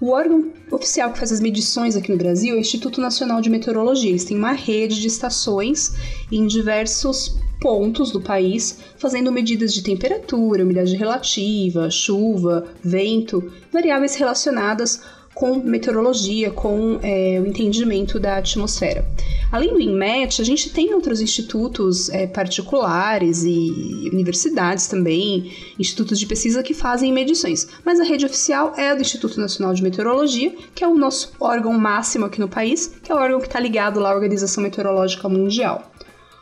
O 0.00 0.10
órgão 0.10 0.52
oficial 0.70 1.10
que 1.10 1.18
faz 1.18 1.32
as 1.32 1.40
medições 1.40 1.96
aqui 1.96 2.12
no 2.12 2.16
Brasil 2.16 2.54
é 2.54 2.58
o 2.58 2.60
Instituto 2.60 3.00
Nacional 3.00 3.40
de 3.40 3.50
Meteorologia. 3.50 4.10
Eles 4.10 4.24
têm 4.24 4.36
uma 4.36 4.52
rede 4.52 5.00
de 5.00 5.08
estações 5.08 5.92
em 6.30 6.46
diversos 6.46 7.36
pontos 7.60 8.10
do 8.10 8.20
país, 8.20 8.78
fazendo 8.98 9.32
medidas 9.32 9.72
de 9.74 9.82
temperatura, 9.82 10.62
umidade 10.62 10.96
relativa, 10.96 11.90
chuva, 11.90 12.66
vento, 12.82 13.52
variáveis 13.72 14.14
relacionadas 14.14 15.00
com 15.38 15.54
meteorologia, 15.54 16.50
com 16.50 16.98
é, 17.00 17.40
o 17.40 17.46
entendimento 17.46 18.18
da 18.18 18.38
atmosfera. 18.38 19.06
Além 19.52 19.72
do 19.72 19.80
INMET, 19.80 20.42
a 20.42 20.44
gente 20.44 20.70
tem 20.70 20.92
outros 20.92 21.20
institutos 21.20 22.08
é, 22.10 22.26
particulares 22.26 23.44
e 23.44 24.10
universidades 24.12 24.88
também, 24.88 25.52
institutos 25.78 26.18
de 26.18 26.26
pesquisa 26.26 26.60
que 26.60 26.74
fazem 26.74 27.12
medições, 27.12 27.68
mas 27.84 28.00
a 28.00 28.04
rede 28.04 28.26
oficial 28.26 28.74
é 28.76 28.90
a 28.90 28.96
do 28.96 29.00
Instituto 29.00 29.40
Nacional 29.40 29.72
de 29.72 29.82
Meteorologia, 29.82 30.52
que 30.74 30.82
é 30.82 30.88
o 30.88 30.96
nosso 30.96 31.32
órgão 31.38 31.72
máximo 31.72 32.26
aqui 32.26 32.40
no 32.40 32.48
país, 32.48 32.92
que 33.00 33.12
é 33.12 33.14
o 33.14 33.18
órgão 33.18 33.38
que 33.38 33.46
está 33.46 33.60
ligado 33.60 34.00
lá 34.00 34.10
à 34.10 34.14
Organização 34.14 34.64
Meteorológica 34.64 35.28
Mundial. 35.28 35.88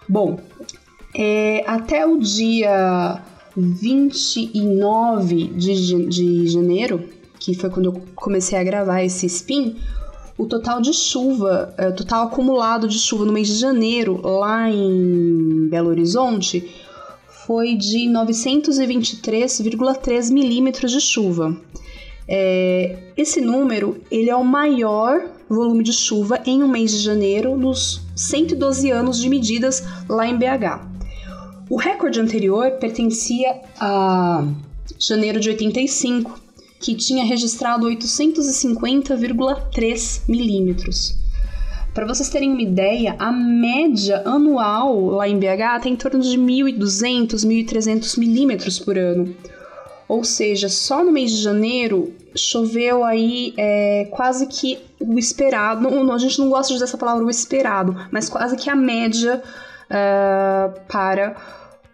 Bom, 0.08 0.40
é, 1.18 1.64
até 1.66 2.06
o 2.06 2.18
dia 2.18 3.22
29 3.56 5.46
de, 5.46 6.06
de 6.06 6.46
janeiro, 6.46 7.08
que 7.40 7.54
foi 7.54 7.70
quando 7.70 7.86
eu 7.86 8.02
comecei 8.14 8.58
a 8.58 8.62
gravar 8.62 9.02
esse 9.02 9.24
spin, 9.24 9.76
o 10.36 10.44
total 10.44 10.82
de 10.82 10.92
chuva, 10.92 11.74
é, 11.78 11.88
o 11.88 11.94
total 11.94 12.26
acumulado 12.26 12.86
de 12.86 12.98
chuva 12.98 13.24
no 13.24 13.32
mês 13.32 13.48
de 13.48 13.54
janeiro 13.54 14.20
lá 14.22 14.68
em 14.68 15.68
Belo 15.68 15.88
Horizonte 15.88 16.70
foi 17.46 17.74
de 17.74 18.00
923,3 18.10 20.30
milímetros 20.30 20.92
de 20.92 21.00
chuva. 21.00 21.56
É, 22.28 22.98
esse 23.16 23.40
número 23.40 24.02
ele 24.10 24.28
é 24.28 24.36
o 24.36 24.44
maior 24.44 25.30
volume 25.48 25.82
de 25.82 25.94
chuva 25.94 26.42
em 26.44 26.62
um 26.62 26.68
mês 26.68 26.90
de 26.90 26.98
janeiro 26.98 27.56
nos 27.56 28.02
112 28.14 28.90
anos 28.90 29.18
de 29.18 29.30
medidas 29.30 29.82
lá 30.08 30.26
em 30.26 30.36
BH. 30.36 30.95
O 31.68 31.76
recorde 31.76 32.20
anterior 32.20 32.70
pertencia 32.72 33.60
a 33.80 34.44
janeiro 34.98 35.38
de 35.40 35.48
85, 35.48 36.38
que 36.80 36.94
tinha 36.94 37.24
registrado 37.24 37.88
850,3 37.88 40.22
milímetros. 40.28 41.16
Para 41.92 42.06
vocês 42.06 42.28
terem 42.28 42.52
uma 42.52 42.62
ideia, 42.62 43.16
a 43.18 43.32
média 43.32 44.22
anual 44.24 45.06
lá 45.06 45.28
em 45.28 45.36
BH 45.38 45.78
está 45.78 45.88
em 45.88 45.96
torno 45.96 46.20
de 46.20 46.38
1.200, 46.38 47.44
1.300 47.44 48.16
milímetros 48.18 48.78
por 48.78 48.96
ano. 48.96 49.34
Ou 50.06 50.22
seja, 50.22 50.68
só 50.68 51.02
no 51.02 51.10
mês 51.10 51.32
de 51.32 51.42
janeiro 51.42 52.14
choveu 52.36 53.02
aí 53.02 53.52
é, 53.56 54.06
quase 54.12 54.46
que 54.46 54.78
o 55.00 55.18
esperado. 55.18 55.88
A 56.12 56.18
gente 56.18 56.38
não 56.38 56.48
gosta 56.48 56.68
de 56.68 56.76
usar 56.76 56.84
essa 56.84 56.98
palavra 56.98 57.24
o 57.24 57.30
esperado, 57.30 57.96
mas 58.12 58.28
quase 58.28 58.56
que 58.56 58.70
a 58.70 58.76
média 58.76 59.42
uh, 59.90 60.80
para 60.88 61.36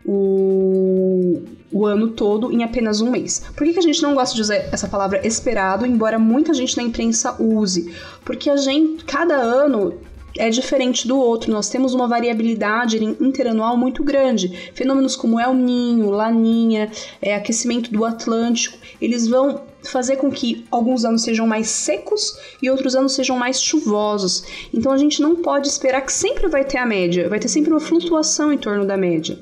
o, 0.04 1.42
o 1.70 1.86
ano 1.86 2.08
todo 2.08 2.52
em 2.52 2.64
apenas 2.64 3.00
um 3.00 3.10
mês. 3.10 3.44
Por 3.56 3.66
que, 3.66 3.72
que 3.72 3.78
a 3.78 3.82
gente 3.82 4.02
não 4.02 4.14
gosta 4.14 4.34
de 4.34 4.42
usar 4.42 4.56
essa 4.56 4.88
palavra 4.88 5.26
esperado, 5.26 5.86
embora 5.86 6.18
muita 6.18 6.52
gente 6.52 6.76
na 6.76 6.82
imprensa 6.82 7.36
use? 7.40 7.94
Porque 8.24 8.50
a 8.50 8.56
gente, 8.56 9.04
cada 9.04 9.36
ano 9.36 9.94
é 10.36 10.48
diferente 10.50 11.06
do 11.06 11.18
outro. 11.18 11.52
Nós 11.52 11.68
temos 11.68 11.94
uma 11.94 12.08
variabilidade 12.08 13.02
interanual 13.02 13.76
muito 13.76 14.02
grande. 14.02 14.72
Fenômenos 14.74 15.14
como 15.14 15.38
El 15.38 15.54
Ninho, 15.54 16.10
Laninha, 16.10 16.90
é, 17.20 17.34
aquecimento 17.34 17.90
do 17.92 18.04
Atlântico, 18.04 18.78
eles 19.00 19.28
vão 19.28 19.60
fazer 19.84 20.16
com 20.16 20.30
que 20.30 20.64
alguns 20.70 21.04
anos 21.04 21.22
sejam 21.22 21.46
mais 21.46 21.68
secos 21.68 22.38
e 22.60 22.70
outros 22.70 22.94
anos 22.94 23.12
sejam 23.12 23.36
mais 23.36 23.60
chuvosos. 23.60 24.44
Então 24.72 24.92
a 24.92 24.98
gente 24.98 25.20
não 25.20 25.36
pode 25.36 25.68
esperar 25.68 26.02
que 26.02 26.12
sempre 26.12 26.48
vai 26.48 26.64
ter 26.64 26.78
a 26.78 26.86
média, 26.86 27.28
vai 27.28 27.38
ter 27.38 27.48
sempre 27.48 27.70
uma 27.70 27.80
flutuação 27.80 28.52
em 28.52 28.58
torno 28.58 28.86
da 28.86 28.96
média. 28.96 29.38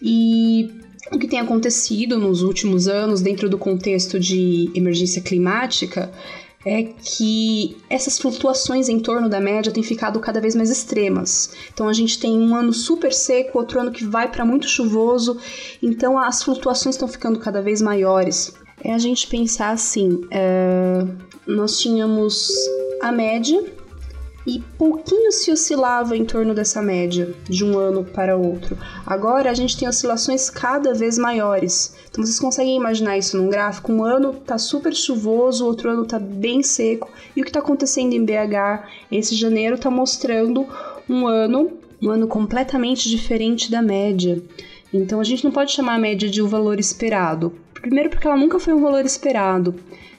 E 0.00 0.70
o 1.12 1.18
que 1.18 1.28
tem 1.28 1.40
acontecido 1.40 2.18
nos 2.18 2.42
últimos 2.42 2.88
anos, 2.88 3.20
dentro 3.20 3.48
do 3.48 3.58
contexto 3.58 4.18
de 4.18 4.70
emergência 4.74 5.20
climática, 5.20 6.12
é 6.64 6.82
que 6.82 7.76
essas 7.90 8.18
flutuações 8.18 8.88
em 8.88 8.98
torno 8.98 9.28
da 9.28 9.38
média 9.38 9.70
têm 9.70 9.82
ficado 9.82 10.18
cada 10.18 10.40
vez 10.40 10.54
mais 10.54 10.70
extremas. 10.70 11.50
Então 11.72 11.88
a 11.88 11.92
gente 11.92 12.18
tem 12.18 12.38
um 12.38 12.56
ano 12.56 12.72
super 12.72 13.12
seco, 13.12 13.58
outro 13.58 13.78
ano 13.80 13.92
que 13.92 14.04
vai 14.04 14.30
para 14.30 14.46
muito 14.46 14.66
chuvoso, 14.66 15.38
então 15.82 16.18
as 16.18 16.42
flutuações 16.42 16.94
estão 16.94 17.06
ficando 17.06 17.38
cada 17.38 17.60
vez 17.60 17.82
maiores. 17.82 18.54
É 18.84 18.92
a 18.92 18.98
gente 18.98 19.26
pensar 19.26 19.70
assim: 19.70 20.20
é, 20.30 21.06
nós 21.46 21.78
tínhamos 21.80 22.50
a 23.00 23.10
média 23.10 23.64
e 24.46 24.60
pouquinho 24.76 25.32
se 25.32 25.50
oscilava 25.50 26.14
em 26.14 26.24
torno 26.24 26.52
dessa 26.52 26.82
média 26.82 27.34
de 27.48 27.64
um 27.64 27.78
ano 27.78 28.04
para 28.04 28.36
outro. 28.36 28.76
Agora 29.06 29.50
a 29.50 29.54
gente 29.54 29.76
tem 29.78 29.88
oscilações 29.88 30.50
cada 30.50 30.92
vez 30.92 31.16
maiores. 31.16 31.96
Então 32.10 32.22
vocês 32.22 32.38
conseguem 32.38 32.76
imaginar 32.76 33.16
isso 33.16 33.38
num 33.38 33.48
gráfico? 33.48 33.90
Um 33.90 34.04
ano 34.04 34.34
tá 34.34 34.58
super 34.58 34.94
chuvoso, 34.94 35.64
outro 35.64 35.90
ano 35.90 36.04
tá 36.04 36.18
bem 36.18 36.62
seco. 36.62 37.10
E 37.34 37.40
o 37.40 37.44
que 37.44 37.48
está 37.48 37.60
acontecendo 37.60 38.12
em 38.12 38.22
BH 38.22 38.86
esse 39.10 39.34
janeiro 39.34 39.76
está 39.76 39.90
mostrando 39.90 40.66
um 41.08 41.26
ano, 41.26 41.72
um 42.02 42.10
ano 42.10 42.28
completamente 42.28 43.08
diferente 43.08 43.70
da 43.70 43.80
média. 43.80 44.42
Então 44.92 45.20
a 45.20 45.24
gente 45.24 45.42
não 45.42 45.50
pode 45.50 45.72
chamar 45.72 45.94
a 45.94 45.98
média 45.98 46.28
de 46.28 46.42
um 46.42 46.46
valor 46.46 46.78
esperado. 46.78 47.64
Primeiro 47.84 48.08
porque 48.08 48.26
ela 48.26 48.36
nunca 48.36 48.58
foi 48.58 48.72
um 48.72 48.80
valor 48.80 49.04
esperado 49.04 49.74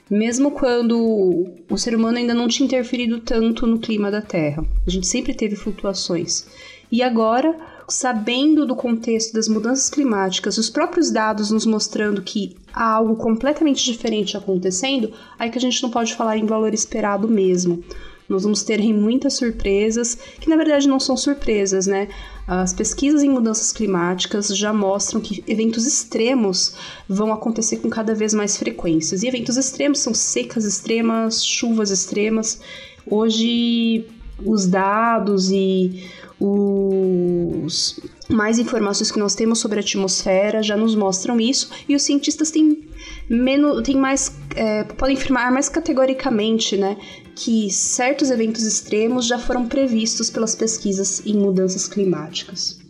mesmo 0.08 0.52
quando 0.52 1.48
o 1.68 1.76
ser 1.76 1.94
humano 1.96 2.18
ainda 2.18 2.32
não 2.32 2.46
tinha 2.46 2.64
interferido 2.64 3.20
tanto 3.20 3.66
no 3.66 3.78
clima 3.78 4.08
da 4.08 4.22
Terra. 4.22 4.64
A 4.86 4.90
gente 4.90 5.06
sempre 5.06 5.34
teve 5.34 5.56
flutuações. 5.56 6.46
E 6.90 7.02
agora, 7.02 7.56
sabendo 7.88 8.64
do 8.64 8.76
contexto 8.76 9.32
das 9.32 9.48
mudanças 9.48 9.90
climáticas, 9.90 10.58
os 10.58 10.70
próprios 10.70 11.10
dados 11.10 11.50
nos 11.50 11.66
mostrando 11.66 12.22
que 12.22 12.56
há 12.72 12.88
algo 12.92 13.16
completamente 13.16 13.84
diferente 13.84 14.36
acontecendo, 14.36 15.12
aí 15.36 15.50
que 15.50 15.58
a 15.58 15.60
gente 15.60 15.82
não 15.82 15.90
pode 15.90 16.14
falar 16.14 16.38
em 16.38 16.46
valor 16.46 16.72
esperado 16.72 17.26
mesmo. 17.26 17.82
Nós 18.28 18.42
vamos 18.42 18.62
ter 18.62 18.80
muitas 18.92 19.34
surpresas, 19.34 20.16
que 20.40 20.48
na 20.48 20.56
verdade 20.56 20.88
não 20.88 20.98
são 20.98 21.16
surpresas, 21.16 21.86
né? 21.86 22.08
As 22.46 22.72
pesquisas 22.72 23.22
em 23.22 23.28
mudanças 23.28 23.72
climáticas 23.72 24.48
já 24.48 24.72
mostram 24.72 25.20
que 25.20 25.42
eventos 25.46 25.86
extremos 25.86 26.74
vão 27.08 27.32
acontecer 27.32 27.78
com 27.78 27.88
cada 27.88 28.14
vez 28.14 28.32
mais 28.32 28.56
frequências. 28.56 29.22
E 29.22 29.28
eventos 29.28 29.56
extremos 29.56 29.98
são 29.98 30.14
secas 30.14 30.64
extremas, 30.64 31.44
chuvas 31.44 31.90
extremas. 31.90 32.60
Hoje, 33.08 34.06
os 34.44 34.66
dados 34.66 35.50
e 35.50 36.04
os 36.38 37.98
mais 38.28 38.58
informações 38.58 39.10
que 39.10 39.18
nós 39.18 39.34
temos 39.34 39.58
sobre 39.58 39.78
a 39.78 39.80
atmosfera 39.80 40.62
já 40.62 40.76
nos 40.76 40.94
mostram 40.94 41.40
isso 41.40 41.70
e 41.88 41.96
os 41.96 42.02
cientistas 42.02 42.50
têm 42.50 42.85
menos 43.28 43.82
têm 43.82 43.96
mais 43.96 44.36
é, 44.54 44.84
podem 44.84 45.16
afirmar 45.16 45.50
mais 45.50 45.68
categoricamente 45.68 46.76
né 46.76 46.96
que 47.36 47.70
certos 47.70 48.30
eventos 48.30 48.62
extremos 48.62 49.26
já 49.26 49.38
foram 49.38 49.66
previstos 49.66 50.30
pelas 50.30 50.54
pesquisas 50.54 51.24
em 51.26 51.34
mudanças 51.34 51.86
climáticas. 51.86 52.80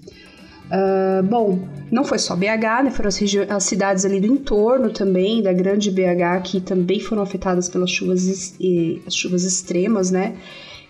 Uh, 0.67 1.23
bom, 1.25 1.61
não 1.93 2.05
foi 2.05 2.19
só 2.19 2.35
BH, 2.35 2.85
né? 2.85 2.91
Foram 2.91 3.09
as, 3.09 3.21
as, 3.49 3.65
cidades 3.65 4.05
ali 4.05 4.21
do 4.21 4.27
entorno 4.27 4.91
também, 4.91 5.43
da 5.43 5.53
grande 5.53 5.91
BH, 5.91 6.43
que 6.45 6.61
também 6.61 6.99
foram 7.01 7.23
afetadas 7.23 7.69
pelas 7.69 7.91
chuvas, 7.91 8.55
e, 8.61 9.03
as 9.07 9.15
chuvas 9.15 9.45
extremas, 9.45 10.11
né? 10.11 10.37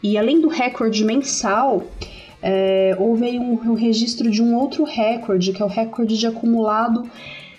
E 0.03 0.17
além 0.17 0.41
do 0.41 0.49
recorde 0.49 1.05
mensal, 1.05 1.85
é, 2.43 2.97
houve 2.99 3.39
um, 3.39 3.53
um 3.71 3.75
registro 3.75 4.31
de 4.31 4.43
um 4.43 4.55
outro 4.55 4.85
recorde, 4.85 5.53
que 5.53 5.63
é 5.63 5.65
o 5.65 5.69
recorde 5.69 6.17
de 6.17 6.27
acumulado 6.27 7.09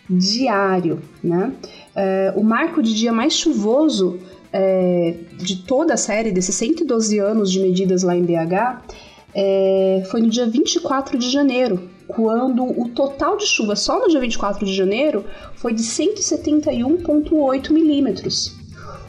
diário, 0.09 1.01
né? 1.23 1.53
É, 1.95 2.33
o 2.35 2.43
marco 2.43 2.81
de 2.81 2.93
dia 2.93 3.11
mais 3.11 3.33
chuvoso 3.33 4.19
é, 4.51 5.15
de 5.37 5.57
toda 5.63 5.93
a 5.95 5.97
série, 5.97 6.31
desses 6.31 6.55
112 6.55 7.19
anos 7.19 7.51
de 7.51 7.59
medidas 7.59 8.03
lá 8.03 8.15
em 8.15 8.23
BH, 8.23 8.81
é, 9.35 10.03
foi 10.09 10.21
no 10.21 10.29
dia 10.29 10.47
24 10.47 11.17
de 11.17 11.29
janeiro, 11.29 11.89
quando 12.07 12.63
o 12.63 12.89
total 12.89 13.35
de 13.37 13.45
chuva 13.45 13.75
só 13.75 13.99
no 13.99 14.07
dia 14.07 14.19
24 14.19 14.65
de 14.65 14.73
janeiro 14.73 15.25
foi 15.55 15.73
de 15.73 15.83
171,8 15.83 17.71
milímetros. 17.71 18.55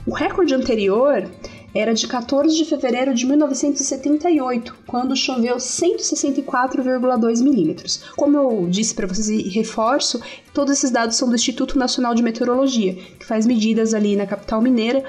O 0.07 0.13
recorde 0.13 0.55
anterior 0.55 1.29
era 1.75 1.93
de 1.93 2.07
14 2.07 2.57
de 2.57 2.65
fevereiro 2.65 3.15
de 3.15 3.27
1978, 3.27 4.75
quando 4.87 5.15
choveu 5.17 5.57
164,2 5.57 7.43
milímetros. 7.43 8.03
Como 8.17 8.37
eu 8.37 8.67
disse 8.69 8.95
para 8.95 9.07
vocês 9.07 9.29
e 9.29 9.49
reforço, 9.49 10.21
todos 10.55 10.73
esses 10.73 10.91
dados 10.91 11.17
são 11.17 11.29
do 11.29 11.35
Instituto 11.35 11.79
Nacional 11.79 12.15
de 12.15 12.23
Meteorologia, 12.23 12.95
que 13.19 13.27
faz 13.27 13.47
medidas 13.47 13.95
ali 13.95 14.17
na 14.17 14.27
capital 14.27 14.63
mineira 14.63 15.05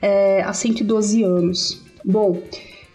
é, 0.00 0.42
há 0.42 0.52
112 0.52 1.22
anos. 1.22 1.82
Bom, 2.04 2.42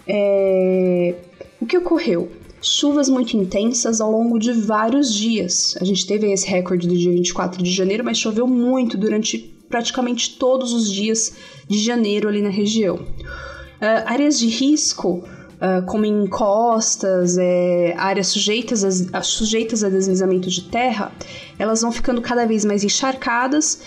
é, 0.08 1.16
o 1.60 1.66
que 1.66 1.78
ocorreu? 1.78 2.30
Chuvas 2.62 3.08
muito 3.08 3.38
intensas 3.38 4.02
ao 4.02 4.12
longo 4.12 4.40
de 4.40 4.52
vários 4.52 5.14
dias. 5.14 5.76
A 5.80 5.86
gente 5.86 6.06
teve 6.06 6.32
esse 6.32 6.48
recorde 6.48 6.88
do 6.88 6.98
dia 6.98 7.12
24 7.12 7.62
de 7.64 7.72
janeiro, 7.72 8.04
mas 8.04 8.18
choveu 8.18 8.48
muito 8.48 8.98
durante 8.98 9.57
praticamente 9.70 10.38
todos 10.38 10.74
os 10.74 10.92
dias 10.92 11.34
de 11.68 11.78
janeiro 11.80 12.28
ali 12.30 12.42
na 12.42 12.50
região. 12.50 12.96
Uh, 12.96 14.04
áreas 14.06 14.40
de 14.40 14.48
risco, 14.48 15.24
uh, 15.58 15.86
como 15.86 16.06
encostas, 16.06 17.38
é, 17.38 17.94
áreas 17.98 18.28
sujeitas 18.28 18.84
a, 19.14 19.22
sujeitas 19.22 19.84
a 19.84 19.90
deslizamento 19.90 20.50
de 20.50 20.64
terra, 20.64 21.12
elas 21.60 21.82
vão 21.82 21.92
ficando 21.92 22.22
cada 22.22 22.46
vez 22.46 22.66
mais 22.66 22.84
encharcadas 22.84 23.80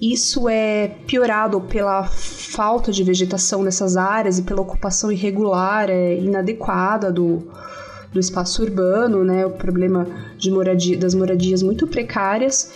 Isso 0.00 0.48
é 0.48 0.88
piorado 1.06 1.60
pela 1.60 2.04
falta 2.04 2.92
de 2.92 3.02
vegetação 3.02 3.62
nessas 3.62 3.96
áreas 3.96 4.38
e 4.38 4.42
pela 4.42 4.60
ocupação 4.60 5.10
irregular, 5.10 5.88
é, 5.88 6.18
inadequada 6.18 7.12
do, 7.12 7.46
do 8.12 8.20
espaço 8.20 8.62
urbano, 8.62 9.24
né? 9.24 9.46
O 9.46 9.50
problema 9.50 10.06
de 10.36 10.50
moradia, 10.50 10.98
das 10.98 11.14
moradias 11.14 11.62
muito 11.62 11.86
precárias. 11.86 12.72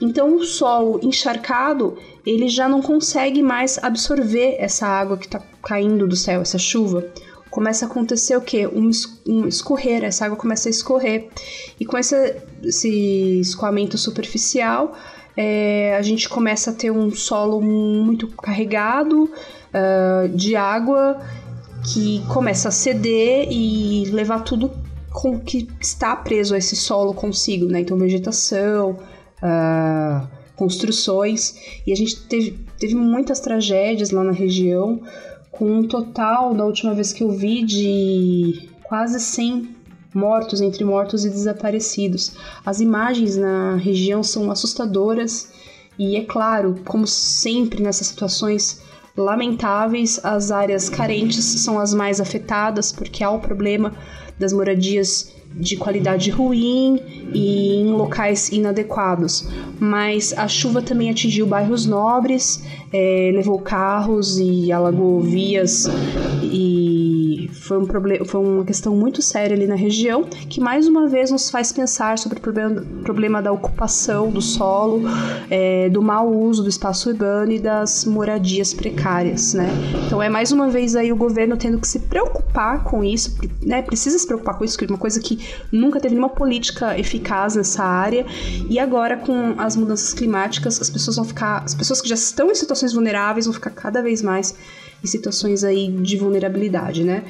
Então, 0.00 0.36
o 0.36 0.44
solo 0.44 1.00
encharcado 1.02 1.96
ele 2.24 2.48
já 2.48 2.68
não 2.68 2.80
consegue 2.80 3.42
mais 3.42 3.78
absorver 3.82 4.56
essa 4.58 4.86
água 4.86 5.16
que 5.16 5.26
está 5.26 5.40
caindo 5.62 6.06
do 6.06 6.14
céu, 6.14 6.40
essa 6.40 6.58
chuva. 6.58 7.04
Começa 7.50 7.86
a 7.86 7.88
acontecer 7.88 8.36
o 8.36 8.40
quê? 8.40 8.66
Um, 8.66 8.90
um 9.26 9.48
escorrer, 9.48 10.04
essa 10.04 10.26
água 10.26 10.36
começa 10.36 10.68
a 10.68 10.70
escorrer. 10.70 11.28
E 11.80 11.84
com 11.84 11.96
esse, 11.96 12.36
esse 12.62 13.40
escoamento 13.40 13.96
superficial, 13.96 14.94
é, 15.36 15.96
a 15.96 16.02
gente 16.02 16.28
começa 16.28 16.70
a 16.70 16.74
ter 16.74 16.90
um 16.90 17.10
solo 17.10 17.60
muito 17.60 18.28
carregado 18.28 19.24
uh, 19.24 20.28
de 20.28 20.54
água 20.54 21.18
que 21.84 22.22
começa 22.28 22.68
a 22.68 22.72
ceder 22.72 23.48
e 23.50 24.04
levar 24.10 24.40
tudo 24.40 24.70
com 25.12 25.38
que 25.40 25.68
está 25.80 26.14
preso 26.14 26.54
a 26.54 26.58
esse 26.58 26.76
solo 26.76 27.14
consigo, 27.14 27.66
né? 27.66 27.80
Então, 27.80 27.96
vegetação, 27.96 28.98
uh, 29.42 30.26
construções. 30.56 31.80
E 31.86 31.92
a 31.92 31.96
gente 31.96 32.20
teve, 32.26 32.58
teve 32.78 32.94
muitas 32.94 33.40
tragédias 33.40 34.10
lá 34.10 34.24
na 34.24 34.32
região, 34.32 35.00
com 35.50 35.70
um 35.70 35.86
total, 35.86 36.54
da 36.54 36.64
última 36.64 36.94
vez 36.94 37.12
que 37.12 37.22
eu 37.22 37.30
vi, 37.30 37.64
de 37.64 38.68
quase 38.82 39.20
100 39.20 39.76
mortos, 40.14 40.60
entre 40.60 40.84
mortos 40.84 41.24
e 41.24 41.30
desaparecidos. 41.30 42.32
As 42.64 42.80
imagens 42.80 43.36
na 43.36 43.76
região 43.76 44.22
são 44.22 44.50
assustadoras 44.50 45.50
e, 45.98 46.16
é 46.16 46.24
claro, 46.24 46.80
como 46.84 47.06
sempre 47.06 47.82
nessas 47.82 48.06
situações 48.08 48.80
lamentáveis, 49.18 50.20
as 50.22 50.50
áreas 50.50 50.88
carentes 50.88 51.44
são 51.44 51.78
as 51.78 51.92
mais 51.92 52.20
afetadas 52.20 52.92
porque 52.92 53.22
há 53.22 53.30
o 53.30 53.40
problema 53.40 53.92
das 54.38 54.52
moradias 54.52 55.32
de 55.54 55.76
qualidade 55.76 56.30
ruim 56.30 57.00
e 57.34 57.80
em 57.80 57.86
locais 57.92 58.48
inadequados. 58.50 59.48
Mas 59.80 60.32
a 60.36 60.46
chuva 60.46 60.80
também 60.80 61.10
atingiu 61.10 61.46
bairros 61.46 61.84
nobres, 61.84 62.62
é, 62.92 63.30
levou 63.34 63.58
carros 63.58 64.38
e 64.38 64.70
alagou 64.70 65.20
vias 65.20 65.86
e 66.42 66.97
foi 67.46 67.78
um 67.78 67.86
foi 68.24 68.40
uma 68.40 68.64
questão 68.64 68.96
muito 68.96 69.22
séria 69.22 69.54
ali 69.54 69.66
na 69.66 69.76
região 69.76 70.24
que 70.24 70.60
mais 70.60 70.88
uma 70.88 71.06
vez 71.06 71.30
nos 71.30 71.50
faz 71.50 71.70
pensar 71.70 72.18
sobre 72.18 72.38
o 72.38 72.40
problema, 72.40 72.84
problema 73.04 73.42
da 73.42 73.52
ocupação 73.52 74.30
do 74.30 74.42
solo, 74.42 75.02
é, 75.50 75.88
do 75.90 76.02
mau 76.02 76.28
uso 76.32 76.62
do 76.62 76.68
espaço 76.68 77.10
urbano 77.10 77.52
e 77.52 77.58
das 77.58 78.04
moradias 78.04 78.74
precárias, 78.74 79.54
né? 79.54 79.68
Então 80.06 80.22
é 80.22 80.28
mais 80.28 80.50
uma 80.50 80.68
vez 80.68 80.96
aí 80.96 81.12
o 81.12 81.16
governo 81.16 81.56
tendo 81.56 81.78
que 81.78 81.86
se 81.86 82.00
preocupar 82.00 82.82
com 82.82 83.04
isso, 83.04 83.36
né? 83.62 83.82
Precisa 83.82 84.18
se 84.18 84.26
preocupar 84.26 84.56
com 84.56 84.64
isso, 84.64 84.76
que 84.76 84.84
é 84.84 84.88
uma 84.88 84.98
coisa 84.98 85.20
que 85.20 85.38
nunca 85.70 86.00
teve 86.00 86.14
nenhuma 86.14 86.30
política 86.30 86.98
eficaz 86.98 87.54
nessa 87.54 87.84
área 87.84 88.26
e 88.68 88.78
agora 88.78 89.16
com 89.16 89.54
as 89.58 89.76
mudanças 89.76 90.12
climáticas 90.12 90.80
as 90.80 90.90
pessoas 90.90 91.16
vão 91.16 91.24
ficar, 91.24 91.62
as 91.64 91.74
pessoas 91.74 92.00
que 92.00 92.08
já 92.08 92.14
estão 92.14 92.50
em 92.50 92.54
situações 92.54 92.92
vulneráveis 92.92 93.44
vão 93.44 93.52
ficar 93.52 93.70
cada 93.70 94.02
vez 94.02 94.22
mais 94.22 94.54
em 95.02 95.06
situações 95.06 95.64
aí 95.64 95.90
de 95.90 96.16
vulnerabilidade, 96.16 97.04
né? 97.04 97.24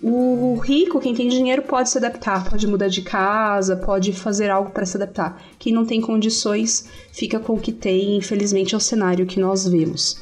O 0.00 0.56
rico, 0.58 1.00
quem 1.00 1.12
tem 1.12 1.28
dinheiro, 1.28 1.62
pode 1.62 1.90
se 1.90 1.98
adaptar, 1.98 2.48
pode 2.48 2.64
mudar 2.68 2.86
de 2.86 3.02
casa, 3.02 3.76
pode 3.76 4.12
fazer 4.12 4.48
algo 4.48 4.70
para 4.70 4.86
se 4.86 4.96
adaptar. 4.96 5.42
Quem 5.58 5.72
não 5.72 5.84
tem 5.84 6.00
condições 6.00 6.88
fica 7.12 7.40
com 7.40 7.54
o 7.54 7.60
que 7.60 7.72
tem, 7.72 8.16
infelizmente 8.16 8.74
é 8.74 8.78
o 8.78 8.80
cenário 8.80 9.26
que 9.26 9.40
nós 9.40 9.66
vemos. 9.66 10.20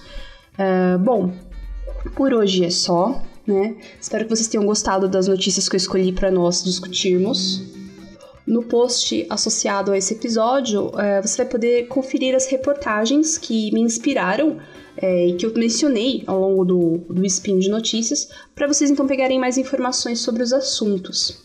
Uh, 0.54 0.98
bom, 0.98 1.30
por 2.14 2.32
hoje 2.32 2.64
é 2.64 2.70
só, 2.70 3.22
né? 3.46 3.76
Espero 4.00 4.24
que 4.24 4.30
vocês 4.30 4.48
tenham 4.48 4.64
gostado 4.64 5.06
das 5.08 5.28
notícias 5.28 5.68
que 5.68 5.76
eu 5.76 5.78
escolhi 5.78 6.10
para 6.10 6.30
nós 6.30 6.64
discutirmos. 6.64 7.62
No 8.46 8.62
post 8.62 9.26
associado 9.28 9.90
a 9.90 9.98
esse 9.98 10.14
episódio, 10.14 10.86
uh, 10.86 11.20
você 11.20 11.38
vai 11.38 11.46
poder 11.46 11.88
conferir 11.88 12.34
as 12.34 12.46
reportagens 12.46 13.36
que 13.36 13.72
me 13.72 13.80
inspiraram 13.80 14.58
é, 14.96 15.26
e 15.26 15.34
que 15.34 15.44
eu 15.44 15.52
mencionei 15.54 16.22
ao 16.26 16.40
longo 16.40 16.64
do, 16.64 16.98
do 17.10 17.26
Spin 17.26 17.58
de 17.58 17.68
Notícias, 17.68 18.28
para 18.54 18.66
vocês 18.66 18.90
então 18.90 19.06
pegarem 19.06 19.38
mais 19.38 19.58
informações 19.58 20.20
sobre 20.20 20.42
os 20.42 20.52
assuntos. 20.52 21.44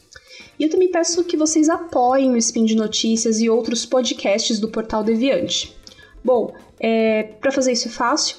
E 0.57 0.63
eu 0.63 0.69
também 0.69 0.91
peço 0.91 1.23
que 1.23 1.35
vocês 1.35 1.69
apoiem 1.69 2.31
o 2.31 2.37
Spin 2.37 2.65
de 2.65 2.75
Notícias 2.75 3.41
e 3.41 3.49
outros 3.49 3.85
podcasts 3.85 4.59
do 4.59 4.69
Portal 4.69 5.03
Deviante. 5.03 5.75
Bom, 6.23 6.53
é, 6.79 7.23
para 7.23 7.51
fazer 7.51 7.71
isso 7.71 7.87
é 7.87 7.91
fácil, 7.91 8.37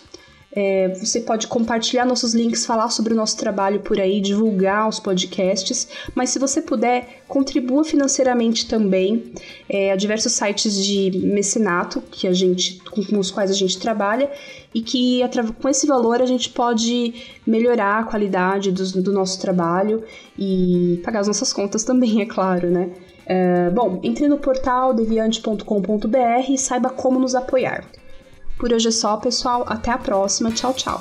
é, 0.55 0.89
você 0.89 1.21
pode 1.21 1.47
compartilhar 1.47 2.05
nossos 2.05 2.35
links, 2.35 2.67
falar 2.67 2.91
sobre 2.91 3.15
o 3.15 3.17
nosso 3.17 3.37
trabalho 3.39 3.81
por 3.81 3.99
aí, 3.99 4.21
divulgar 4.21 4.87
os 4.87 5.01
podcasts. 5.01 5.89
Mas 6.15 6.31
se 6.31 6.39
você 6.39 6.61
puder, 6.61 7.23
contribua 7.27 7.85
financeiramente 7.85 8.69
também. 8.69 9.33
É, 9.69 9.93
há 9.93 9.97
diversos 9.97 10.33
sites 10.33 10.77
de 10.77 11.11
mecenato 11.25 12.03
que 12.11 12.29
a 12.29 12.33
gente, 12.33 12.83
com 12.83 13.19
os 13.19 13.31
quais 13.31 13.51
a 13.51 13.55
gente 13.55 13.79
trabalha 13.79 14.31
e 14.75 14.83
que 14.83 15.21
com 15.61 15.69
esse 15.69 15.87
valor 15.87 16.21
a 16.21 16.27
gente 16.27 16.51
pode 16.51 17.15
melhorar 17.47 18.01
a 18.01 18.05
qualidade 18.05 18.71
do, 18.71 19.03
do 19.03 19.13
nosso 19.13 19.41
trabalho 19.41 20.05
e 20.39 21.01
pagar 21.03 21.21
as 21.21 21.27
nossas 21.27 21.53
contas 21.53 21.83
também, 21.85 22.21
é 22.21 22.27
claro, 22.27 22.71
né? 22.71 22.91
É, 23.25 23.71
bom, 23.71 24.01
entre 24.03 24.29
no 24.29 24.37
portal 24.37 24.93
deviante.com.br 24.93 26.51
e 26.51 26.59
saiba 26.59 26.91
como 26.91 27.19
nos 27.19 27.35
apoiar. 27.35 27.87
Por 28.59 28.73
hoje 28.73 28.89
é 28.89 28.93
só, 28.93 29.17
pessoal. 29.17 29.65
Até 29.67 29.91
a 29.91 29.99
próxima. 29.99 30.51
Tchau, 30.51 30.73
tchau. 30.75 30.99